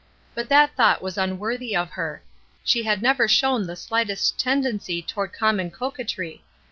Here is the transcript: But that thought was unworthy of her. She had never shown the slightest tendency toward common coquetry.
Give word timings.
But 0.33 0.49
that 0.49 0.75
thought 0.75 1.03
was 1.03 1.15
unworthy 1.15 1.75
of 1.75 1.91
her. 1.91 2.23
She 2.63 2.81
had 2.81 3.03
never 3.03 3.27
shown 3.27 3.67
the 3.67 3.75
slightest 3.75 4.39
tendency 4.39 4.99
toward 5.03 5.31
common 5.31 5.69
coquetry. 5.69 6.43